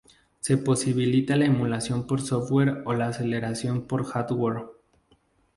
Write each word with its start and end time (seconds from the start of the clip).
Se 0.39 0.57
posibilita 0.57 1.35
la 1.35 1.45
emulación 1.45 2.07
por 2.07 2.21
software 2.21 2.81
o 2.85 2.93
la 2.95 3.09
aceleración 3.09 3.85
por 3.85 4.03
hardware. 4.03 4.65